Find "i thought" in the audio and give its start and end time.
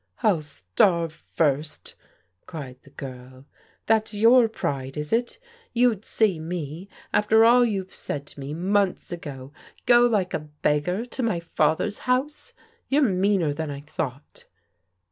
13.69-14.45